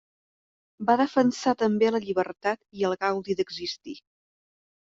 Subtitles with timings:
[0.89, 3.99] Va defensar també la llibertat i el gaudi d'existir.